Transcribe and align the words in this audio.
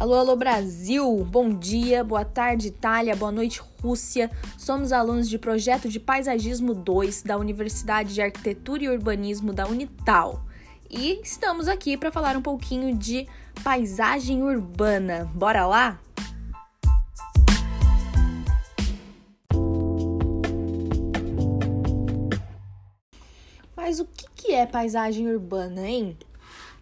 Alô, 0.00 0.14
alô 0.14 0.34
Brasil! 0.34 1.22
Bom 1.30 1.50
dia, 1.50 2.02
boa 2.02 2.24
tarde 2.24 2.68
Itália, 2.68 3.14
boa 3.14 3.30
noite 3.30 3.60
Rússia. 3.82 4.30
Somos 4.56 4.92
alunos 4.92 5.28
de 5.28 5.38
projeto 5.38 5.90
de 5.90 6.00
Paisagismo 6.00 6.74
2 6.74 7.22
da 7.22 7.36
Universidade 7.36 8.14
de 8.14 8.22
Arquitetura 8.22 8.82
e 8.82 8.88
Urbanismo 8.88 9.52
da 9.52 9.66
Unital. 9.66 10.42
E 10.88 11.20
estamos 11.22 11.68
aqui 11.68 11.98
para 11.98 12.10
falar 12.10 12.34
um 12.34 12.40
pouquinho 12.40 12.96
de 12.96 13.28
paisagem 13.62 14.42
urbana. 14.42 15.30
Bora 15.34 15.66
lá? 15.66 16.00
Mas 23.76 24.00
o 24.00 24.08
que 24.34 24.52
é 24.52 24.64
paisagem 24.64 25.28
urbana, 25.28 25.86
hein? 25.86 26.16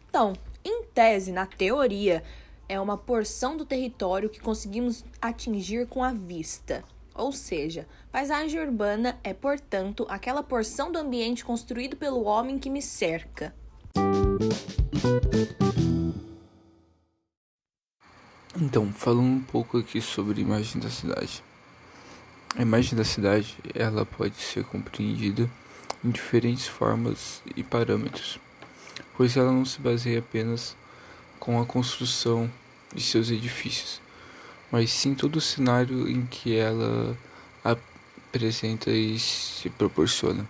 Então, 0.08 0.34
em 0.64 0.84
tese, 0.84 1.32
na 1.32 1.46
teoria, 1.46 2.22
é 2.68 2.78
uma 2.78 2.98
porção 2.98 3.56
do 3.56 3.64
território 3.64 4.28
que 4.28 4.40
conseguimos 4.40 5.04
atingir 5.20 5.86
com 5.86 6.04
a 6.04 6.12
vista. 6.12 6.84
Ou 7.14 7.32
seja, 7.32 7.88
paisagem 8.12 8.60
urbana 8.60 9.18
é, 9.24 9.32
portanto, 9.32 10.06
aquela 10.08 10.42
porção 10.42 10.92
do 10.92 10.98
ambiente 10.98 11.44
construído 11.44 11.96
pelo 11.96 12.24
homem 12.24 12.58
que 12.58 12.70
me 12.70 12.82
cerca. 12.82 13.54
Então, 18.60 18.92
falando 18.92 19.26
um 19.26 19.40
pouco 19.40 19.78
aqui 19.78 20.00
sobre 20.00 20.40
a 20.40 20.44
imagem 20.44 20.80
da 20.80 20.90
cidade. 20.90 21.42
A 22.56 22.62
imagem 22.62 22.96
da 22.96 23.04
cidade, 23.04 23.56
ela 23.74 24.04
pode 24.04 24.36
ser 24.36 24.64
compreendida 24.64 25.50
em 26.04 26.10
diferentes 26.10 26.66
formas 26.66 27.42
e 27.56 27.62
parâmetros, 27.62 28.38
pois 29.16 29.36
ela 29.36 29.50
não 29.50 29.64
se 29.64 29.80
baseia 29.80 30.20
apenas 30.20 30.76
com 31.48 31.58
a 31.58 31.64
construção 31.64 32.52
de 32.94 33.02
seus 33.02 33.30
edifícios, 33.30 34.02
mas 34.70 34.92
sim 34.92 35.14
todo 35.14 35.36
o 35.36 35.40
cenário 35.40 36.06
em 36.06 36.26
que 36.26 36.54
ela 36.54 37.16
apresenta 37.64 38.90
e 38.90 39.18
se 39.18 39.70
proporciona. 39.70 40.46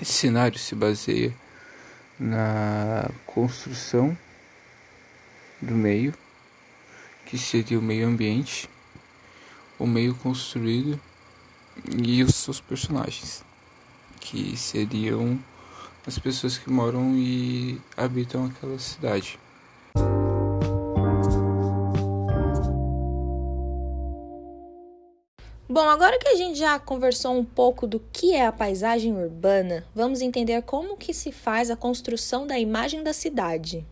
Esse 0.00 0.14
cenário 0.14 0.58
se 0.58 0.74
baseia 0.74 1.36
na 2.18 3.10
construção 3.26 4.16
do 5.60 5.74
meio, 5.74 6.14
que 7.26 7.36
seria 7.36 7.78
o 7.78 7.82
meio 7.82 8.08
ambiente, 8.08 8.70
o 9.78 9.86
meio 9.86 10.14
construído 10.14 10.98
e 12.02 12.22
os 12.22 12.34
seus 12.34 12.62
personagens, 12.62 13.44
que 14.20 14.56
seriam 14.56 15.38
as 16.06 16.18
pessoas 16.18 16.56
que 16.56 16.70
moram 16.70 17.14
e 17.14 17.78
habitam 17.94 18.46
aquela 18.46 18.78
cidade. 18.78 19.38
Agora 25.92 26.18
que 26.18 26.28
a 26.28 26.34
gente 26.34 26.58
já 26.58 26.78
conversou 26.78 27.34
um 27.34 27.44
pouco 27.44 27.86
do 27.86 28.00
que 28.12 28.32
é 28.32 28.46
a 28.46 28.52
paisagem 28.52 29.14
urbana, 29.14 29.84
vamos 29.94 30.22
entender 30.22 30.62
como 30.62 30.96
que 30.96 31.12
se 31.12 31.30
faz 31.30 31.70
a 31.70 31.76
construção 31.76 32.46
da 32.46 32.58
imagem 32.58 33.02
da 33.02 33.12
cidade. 33.12 33.84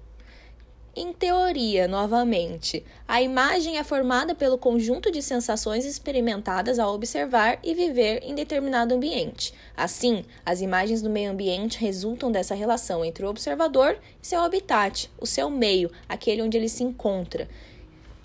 Em 0.96 1.12
teoria, 1.12 1.86
novamente, 1.86 2.82
a 3.06 3.20
imagem 3.20 3.76
é 3.76 3.84
formada 3.84 4.34
pelo 4.34 4.56
conjunto 4.56 5.12
de 5.12 5.20
sensações 5.20 5.84
experimentadas 5.84 6.78
ao 6.78 6.94
observar 6.94 7.58
e 7.62 7.74
viver 7.74 8.22
em 8.24 8.34
determinado 8.34 8.94
ambiente. 8.94 9.52
Assim, 9.76 10.24
as 10.44 10.62
imagens 10.62 11.02
do 11.02 11.10
meio 11.10 11.30
ambiente 11.30 11.78
resultam 11.78 12.32
dessa 12.32 12.54
relação 12.54 13.04
entre 13.04 13.26
o 13.26 13.28
observador 13.28 13.98
e 14.22 14.26
seu 14.26 14.40
habitat, 14.40 15.10
o 15.20 15.26
seu 15.26 15.50
meio, 15.50 15.90
aquele 16.08 16.40
onde 16.40 16.56
ele 16.56 16.68
se 16.68 16.82
encontra. 16.82 17.46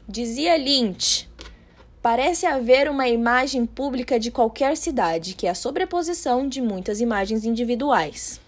Dizia 0.08 0.56
Lynch: 0.56 1.28
Parece 2.06 2.46
haver 2.46 2.88
uma 2.88 3.08
imagem 3.08 3.66
pública 3.66 4.20
de 4.20 4.30
qualquer 4.30 4.78
cidade, 4.78 5.34
que 5.34 5.48
é 5.48 5.50
a 5.50 5.56
sobreposição 5.56 6.48
de 6.48 6.62
muitas 6.62 7.02
imagens 7.02 7.44
individuais. 7.46 8.40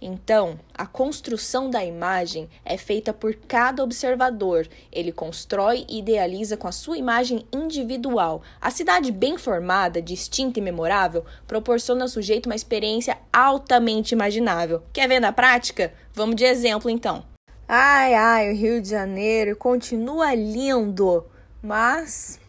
Então, 0.00 0.58
a 0.72 0.86
construção 0.86 1.68
da 1.68 1.84
imagem 1.84 2.48
é 2.64 2.78
feita 2.78 3.12
por 3.12 3.34
cada 3.34 3.84
observador. 3.84 4.66
Ele 4.90 5.12
constrói 5.12 5.84
e 5.86 5.98
idealiza 5.98 6.56
com 6.56 6.66
a 6.66 6.72
sua 6.72 6.96
imagem 6.96 7.46
individual. 7.52 8.40
A 8.58 8.70
cidade 8.70 9.12
bem 9.12 9.36
formada, 9.36 10.00
distinta 10.00 10.58
e 10.58 10.62
memorável 10.62 11.26
proporciona 11.46 12.04
ao 12.04 12.08
sujeito 12.08 12.46
uma 12.46 12.56
experiência 12.56 13.18
altamente 13.30 14.14
imaginável. 14.14 14.82
Quer 14.94 15.06
ver 15.10 15.20
na 15.20 15.30
prática? 15.30 15.92
Vamos 16.14 16.36
de 16.36 16.44
exemplo 16.44 16.88
então. 16.88 17.22
Ai, 17.68 18.14
ai, 18.14 18.50
o 18.50 18.56
Rio 18.56 18.80
de 18.80 18.88
Janeiro 18.88 19.56
continua 19.56 20.34
lindo, 20.34 21.26
mas 21.62 22.40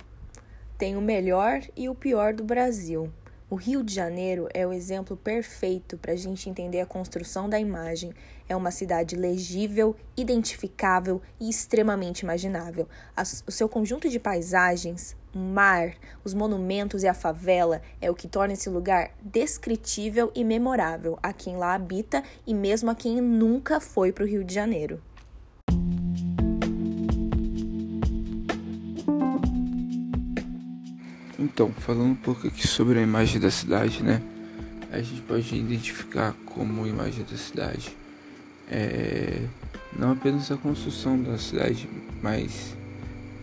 tem 0.78 0.96
o 0.96 1.02
melhor 1.02 1.62
e 1.76 1.88
o 1.90 1.96
pior 1.96 2.34
do 2.34 2.44
Brasil. 2.44 3.12
O 3.54 3.56
Rio 3.56 3.84
de 3.84 3.94
Janeiro 3.94 4.50
é 4.52 4.66
o 4.66 4.74
exemplo 4.74 5.16
perfeito 5.16 5.96
para 5.96 6.14
a 6.14 6.16
gente 6.16 6.50
entender 6.50 6.82
a 6.82 6.88
construção 6.88 7.48
da 7.48 7.60
imagem. 7.60 8.12
É 8.50 8.56
uma 8.56 8.72
cidade 8.72 9.16
legível, 9.16 9.96
identificável 10.18 11.22
e 11.40 11.48
extremamente 11.48 12.22
imaginável. 12.22 12.88
o 13.46 13.52
seu 13.52 13.70
conjunto 13.70 14.10
de 14.10 14.20
paisagens, 14.20 15.16
mar, 15.32 15.94
os 16.24 16.34
monumentos 16.34 17.04
e 17.04 17.08
a 17.08 17.14
favela 17.14 17.80
é 18.02 18.10
o 18.10 18.16
que 18.16 18.28
torna 18.28 18.54
esse 18.54 18.72
lugar 18.72 19.12
descritível 19.22 20.32
e 20.34 20.44
memorável 20.44 21.20
a 21.22 21.32
quem 21.32 21.56
lá 21.56 21.76
habita 21.76 22.24
e 22.48 22.56
mesmo 22.56 22.90
a 22.90 22.96
quem 22.96 23.22
nunca 23.22 23.80
foi 23.80 24.12
para 24.12 24.24
o 24.24 24.28
Rio 24.28 24.44
de 24.44 24.56
Janeiro. 24.56 25.00
Então, 31.44 31.74
falando 31.74 32.12
um 32.12 32.16
pouco 32.16 32.48
aqui 32.48 32.66
sobre 32.66 33.00
a 33.00 33.02
imagem 33.02 33.38
da 33.38 33.52
cidade, 33.52 34.02
né? 34.02 34.22
A 34.90 35.02
gente 35.02 35.22
pode 35.24 35.54
identificar 35.54 36.34
como 36.46 36.88
imagem 36.88 37.26
da 37.30 37.36
cidade 37.36 37.94
é, 38.72 39.42
não 39.98 40.14
apenas 40.14 40.50
a 40.52 40.56
construção 40.56 41.22
da 41.22 41.38
cidade, 41.38 41.90
mas 42.22 42.78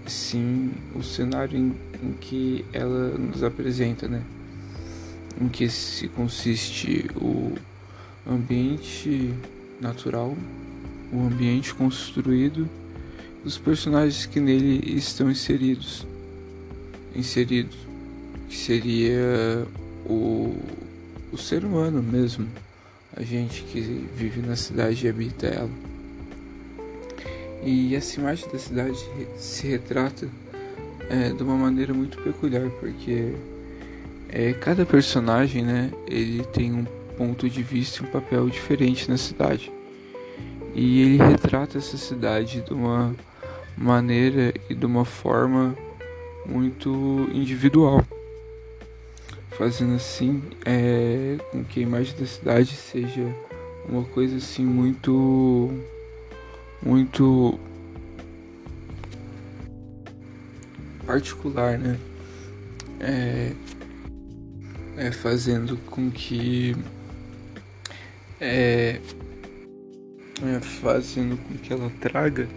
sim 0.07 0.73
o 0.95 1.03
cenário 1.03 1.59
em, 1.59 1.75
em 2.03 2.13
que 2.15 2.65
ela 2.73 3.19
nos 3.19 3.43
apresenta, 3.43 4.09
né? 4.09 4.23
Em 5.39 5.47
que 5.47 5.69
se 5.69 6.09
consiste 6.09 7.07
o 7.17 7.53
ambiente 8.27 9.35
natural, 9.79 10.35
o 11.13 11.21
ambiente 11.21 11.75
construído, 11.75 12.67
os 13.45 13.59
personagens 13.59 14.25
que 14.25 14.41
nele 14.41 14.97
estão 14.97 15.31
inseridos, 15.31 16.07
inseridos 17.15 17.90
que 18.51 18.57
seria 18.57 19.65
o, 20.05 20.57
o 21.33 21.39
ser 21.39 21.65
humano 21.65 22.03
mesmo, 22.03 22.49
a 23.17 23.23
gente 23.23 23.63
que 23.63 23.81
vive 24.17 24.43
na 24.43 24.57
cidade 24.57 25.07
e 25.07 25.09
habita 25.09 25.47
ela. 25.47 25.71
E 27.63 27.95
essa 27.95 28.19
imagem 28.19 28.51
da 28.51 28.59
cidade 28.59 28.99
se 29.37 29.69
retrata 29.69 30.29
é, 31.09 31.29
de 31.29 31.41
uma 31.45 31.55
maneira 31.55 31.95
muito 31.95 32.21
peculiar, 32.23 32.69
porque 32.81 33.35
é, 34.29 34.53
cada 34.55 34.85
personagem, 34.85 35.63
né, 35.63 35.93
ele 36.09 36.43
tem 36.43 36.73
um 36.73 36.85
ponto 37.17 37.49
de 37.49 37.63
vista 37.63 38.03
e 38.03 38.07
um 38.07 38.11
papel 38.11 38.49
diferente 38.51 39.09
na 39.09 39.17
cidade. 39.17 39.71
E 40.75 41.03
ele 41.03 41.19
retrata 41.19 41.79
essa 41.79 41.97
cidade 41.97 42.63
de 42.63 42.73
uma 42.73 43.15
maneira 43.77 44.53
e 44.69 44.75
de 44.75 44.87
uma 44.87 45.05
forma 45.05 45.77
muito 46.45 47.29
individual 47.33 48.05
fazendo 49.61 49.97
assim 49.97 50.43
é, 50.65 51.37
com 51.53 51.63
que 51.63 51.81
a 51.81 51.83
imagem 51.83 52.17
da 52.17 52.25
cidade 52.25 52.75
seja 52.75 53.23
uma 53.87 54.03
coisa 54.05 54.39
assim 54.39 54.65
muito 54.65 55.71
muito 56.83 57.61
particular, 61.05 61.79
né? 61.79 61.99
É, 63.01 63.53
é 64.97 65.13
fazendo 65.13 65.77
com 65.77 66.11
que 66.11 66.75
é, 68.41 68.99
é 70.43 70.61
fazendo 70.81 71.37
com 71.37 71.59
que 71.59 71.71
ela 71.71 71.93
traga 72.01 72.49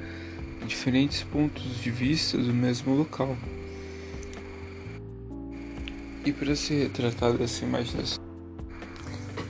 diferentes 0.65 1.21
pontos 1.23 1.81
de 1.81 1.91
vista 1.91 2.37
do 2.37 2.53
mesmo 2.53 2.95
local. 2.95 3.35
E 6.25 6.31
para 6.31 6.55
ser 6.55 6.83
retratada 6.83 7.43
essa 7.43 7.65
imagem 7.65 7.97
da 7.97 8.03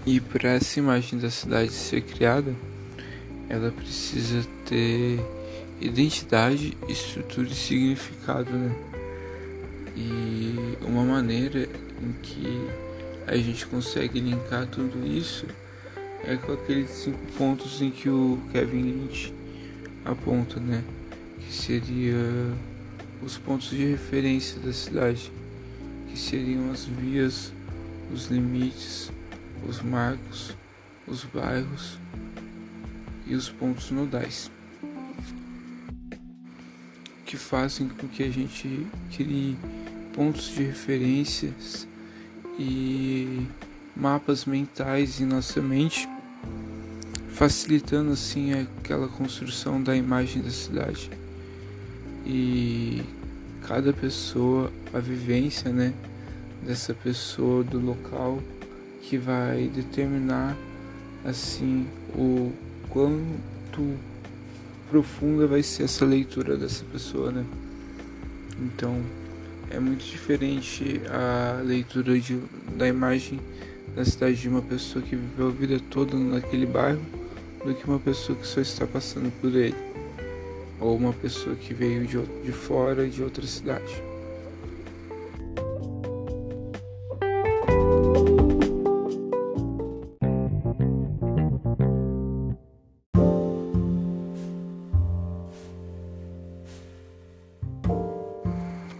e 0.06 0.20
para 0.20 0.50
essa 0.50 0.80
imagem 0.80 1.18
da 1.18 1.30
cidade 1.30 1.72
ser 1.72 2.02
criada, 2.02 2.54
ela 3.48 3.72
precisa 3.72 4.46
ter 4.66 5.18
identidade, 5.80 6.78
estrutura 6.90 7.48
e 7.48 7.56
significado, 7.56 8.52
né? 8.52 8.75
E 9.96 10.78
uma 10.86 11.04
maneira 11.04 11.70
em 12.02 12.12
que 12.22 12.70
a 13.28 13.38
gente 13.38 13.66
consegue 13.68 14.19
linkar 14.19 14.68
tudo 14.68 15.08
isso 15.08 15.46
é 16.26 16.36
com 16.36 16.54
aqueles 16.54 16.90
cinco 16.90 17.19
pontos 17.38 17.81
em 17.81 17.92
que 17.92 18.10
o 18.10 18.40
Kevin 18.52 18.81
Lynch 18.81 19.34
aponta, 20.04 20.60
né? 20.60 20.84
que 21.40 21.54
seria 21.54 22.16
os 23.22 23.38
pontos 23.38 23.69
de 23.69 23.86
referência 23.86 24.60
da 24.60 24.74
cidade, 24.74 25.31
que 26.13 26.19
seriam 26.19 26.71
as 26.71 26.86
vias, 26.86 27.51
os 28.13 28.27
limites, 28.27 29.12
os 29.68 29.81
marcos, 29.81 30.56
os 31.07 31.24
bairros 31.24 31.98
e 33.25 33.33
os 33.33 33.50
pontos 33.50 33.89
nodais, 33.89 34.51
que 37.25 37.36
fazem 37.36 37.88
com 37.88 38.07
que 38.07 38.21
a 38.21 38.30
gente 38.30 38.86
crie 39.15 39.57
pontos 40.13 40.50
de 40.50 40.62
referências 40.62 41.88
e 42.59 43.48
mapas 43.95 44.45
mentais 44.45 45.19
em 45.19 45.25
nossa 45.25 45.59
mente, 45.63 46.07
facilitando 47.30 48.12
assim 48.12 48.54
aquela 48.54 49.07
construção 49.07 49.81
da 49.81 49.95
imagem 49.95 50.44
da 50.44 50.51
cidade. 50.51 51.09
E 52.24 53.01
cada 53.68 53.94
pessoa, 53.94 54.71
a 54.94 55.00
vivência, 55.00 55.71
né, 55.71 55.94
dessa 56.65 56.94
pessoa 56.94 57.63
do 57.63 57.80
local 57.80 58.42
que 59.01 59.18
vai 59.18 59.68
determinar 59.68 60.56
assim 61.25 61.86
o 62.15 62.51
quanto 62.89 63.98
profunda 64.89 65.48
vai 65.48 65.63
ser 65.63 65.83
essa 65.83 66.06
leitura 66.06 66.56
dessa 66.56 66.83
pessoa, 66.86 67.31
né? 67.31 67.45
Então, 68.62 69.01
é 69.69 69.80
muito 69.80 70.06
diferente 70.06 71.01
a 71.09 71.62
leitura 71.63 72.19
de, 72.19 72.39
da 72.77 72.88
imagem 72.88 73.39
da 73.95 74.06
cidade 74.06 74.36
de 74.36 74.50
uma 74.50 74.62
pessoa 74.62 75.04
que 75.04 75.16
viveu 75.16 75.48
a 75.48 75.51
vida 75.51 75.80
toda 75.89 76.16
naquele 76.16 76.66
bairro 76.66 77.01
do 77.66 77.74
que 77.74 77.86
uma 77.86 78.00
pessoa 78.00 78.38
que 78.38 78.45
só 78.45 78.62
está 78.62 78.86
passando 78.86 79.31
por 79.42 79.54
ele 79.56 79.75
ou 80.80 80.96
uma 80.96 81.14
pessoa 81.14 81.56
que 81.56 81.74
veio 81.74 82.06
de, 82.06 82.22
de 82.44 82.52
fora 82.52 83.08
de 83.08 83.24
outra 83.24 83.46
cidade. 83.46 84.02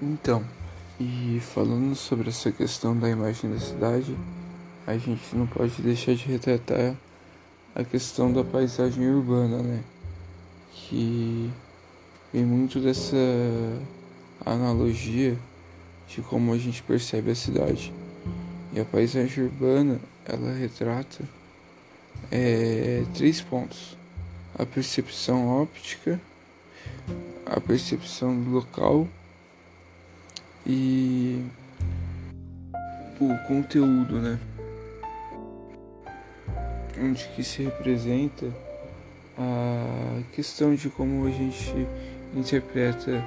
Então, 0.02 0.42
e 1.00 1.40
falando 1.42 1.96
sobre 1.96 2.30
essa 2.30 2.50
questão 2.50 2.98
da 2.98 3.10
imagem 3.10 3.52
da 3.52 3.60
cidade, 3.60 4.16
a 4.88 4.98
gente 4.98 5.36
não 5.36 5.46
pode 5.46 5.82
deixar 5.82 6.16
de 6.16 6.26
retratar 6.26 6.96
a 7.76 7.84
questão 7.84 8.32
da 8.32 8.44
paisagem 8.44 9.10
urbana, 9.10 9.62
né? 9.62 9.84
Que 10.74 11.52
vem 12.34 12.44
muito 12.44 12.80
dessa 12.80 13.16
analogia 14.46 15.38
de 16.08 16.22
como 16.22 16.54
a 16.54 16.58
gente 16.58 16.84
percebe 16.84 17.32
a 17.32 17.36
cidade. 17.36 17.94
E 18.74 18.80
a 18.80 18.86
paisagem 18.86 19.44
urbana, 19.44 20.00
ela 20.26 20.52
retrata 20.54 21.24
é, 22.32 23.04
três 23.14 23.42
pontos: 23.42 23.98
a 24.58 24.66
percepção 24.66 25.48
óptica, 25.48 26.20
a 27.46 27.60
percepção 27.60 28.40
do 28.42 28.50
local 28.50 29.08
e 30.66 31.46
o 33.20 33.48
conteúdo, 33.48 34.20
né? 34.20 34.40
Onde 37.00 37.28
que 37.30 37.44
se 37.44 37.64
representa 37.64 38.46
a 39.38 39.73
questão 40.32 40.76
de 40.76 40.90
como 40.90 41.26
a 41.28 41.32
gente 41.32 41.88
interpreta 42.36 43.24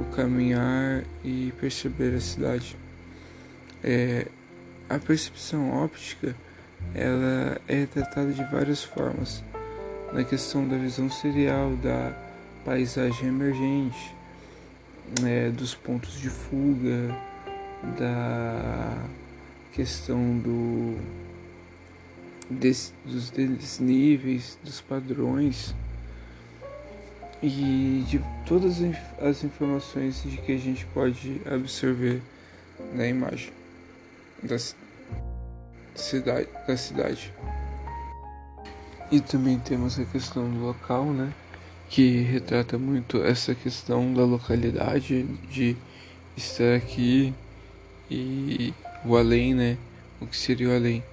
o 0.00 0.04
caminhar 0.14 1.04
e 1.24 1.52
perceber 1.60 2.14
a 2.14 2.20
cidade. 2.20 2.76
É, 3.82 4.26
a 4.88 4.98
percepção 4.98 5.70
óptica 5.70 6.34
ela 6.94 7.60
é 7.66 7.74
retratada 7.74 8.32
de 8.32 8.44
várias 8.44 8.82
formas 8.82 9.42
na 10.12 10.22
questão 10.22 10.66
da 10.66 10.76
visão 10.76 11.10
serial 11.10 11.74
da 11.76 12.16
paisagem 12.64 13.28
emergente 13.28 14.14
é, 15.24 15.50
dos 15.50 15.74
pontos 15.74 16.20
de 16.20 16.30
fuga, 16.30 17.14
da 17.98 18.96
questão 19.72 20.38
do 20.38 20.96
des, 22.48 22.92
dos 23.04 23.30
desníveis, 23.30 24.58
dos 24.62 24.80
padrões 24.80 25.74
e 27.46 28.04
de 28.08 28.20
todas 28.46 28.78
as 29.20 29.44
informações 29.44 30.22
de 30.22 30.38
que 30.38 30.52
a 30.52 30.58
gente 30.58 30.86
pode 30.86 31.42
absorver 31.44 32.22
na 32.94 33.06
imagem 33.06 33.52
da 34.42 34.56
cidade, 35.94 36.48
da 36.66 36.76
cidade. 36.76 37.32
E 39.10 39.20
também 39.20 39.58
temos 39.58 39.98
a 39.98 40.04
questão 40.04 40.50
do 40.50 40.58
local, 40.58 41.04
né? 41.04 41.32
que 41.88 42.22
retrata 42.22 42.78
muito 42.78 43.22
essa 43.22 43.54
questão 43.54 44.12
da 44.12 44.24
localidade, 44.24 45.24
de 45.50 45.76
estar 46.36 46.74
aqui 46.74 47.32
e 48.10 48.72
o 49.04 49.16
além, 49.16 49.54
né? 49.54 49.76
O 50.20 50.26
que 50.26 50.36
seria 50.36 50.70
o 50.70 50.74
além, 50.74 51.04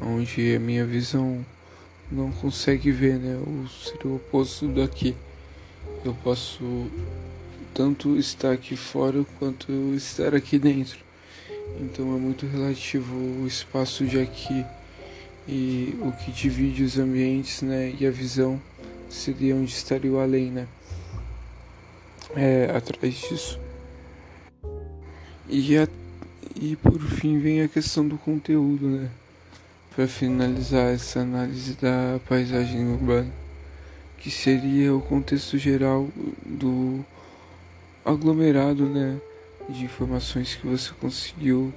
onde 0.00 0.56
a 0.56 0.58
minha 0.58 0.84
visão 0.84 1.44
não 2.10 2.32
consegue 2.32 2.90
ver, 2.90 3.18
né? 3.18 3.36
O 3.36 3.68
seria 3.68 4.06
o 4.06 4.16
oposto 4.16 4.66
daqui. 4.66 5.14
Eu 6.04 6.14
posso 6.22 6.90
tanto 7.72 8.18
estar 8.18 8.52
aqui 8.52 8.76
fora 8.76 9.24
quanto 9.38 9.72
estar 9.94 10.34
aqui 10.34 10.58
dentro. 10.58 10.98
Então 11.80 12.14
é 12.14 12.18
muito 12.18 12.46
relativo 12.46 13.16
o 13.16 13.46
espaço 13.46 14.04
de 14.04 14.20
aqui 14.20 14.64
e 15.48 15.96
o 16.00 16.12
que 16.12 16.30
divide 16.30 16.82
os 16.82 16.98
ambientes, 16.98 17.62
né? 17.62 17.94
E 17.98 18.06
a 18.06 18.10
visão 18.10 18.60
seria 19.08 19.56
onde 19.56 19.72
estaria 19.72 20.10
o 20.10 20.18
além, 20.18 20.50
né? 20.50 20.68
É, 22.36 22.70
atrás 22.76 23.14
disso. 23.14 23.58
E, 25.48 25.76
a, 25.78 25.88
e 26.60 26.76
por 26.76 27.00
fim 27.00 27.38
vem 27.38 27.62
a 27.62 27.68
questão 27.68 28.06
do 28.06 28.18
conteúdo, 28.18 28.88
né? 28.88 29.10
Para 29.94 30.06
finalizar 30.06 30.92
essa 30.92 31.20
análise 31.20 31.74
da 31.74 32.20
paisagem 32.28 32.92
urbana, 32.92 33.32
que 34.24 34.30
seria 34.30 34.96
o 34.96 35.02
contexto 35.02 35.58
geral 35.58 36.08
do 36.46 37.04
aglomerado, 38.02 38.88
né? 38.88 39.20
De 39.68 39.84
informações 39.84 40.54
que 40.54 40.66
você 40.66 40.92
conseguiu 40.98 41.70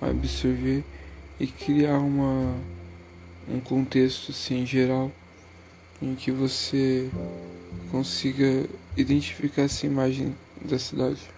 absorver 0.00 0.82
e 1.38 1.46
criar 1.46 1.98
uma, 1.98 2.56
um 3.48 3.60
contexto 3.60 4.32
assim 4.32 4.66
geral 4.66 5.12
em 6.02 6.16
que 6.16 6.32
você 6.32 7.08
consiga 7.92 8.68
identificar 8.96 9.62
essa 9.62 9.86
imagem 9.86 10.34
da 10.60 10.80
cidade 10.80 11.30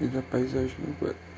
e 0.00 0.06
da 0.06 0.22
paisagem 0.22 0.76
urbana. 0.86 1.31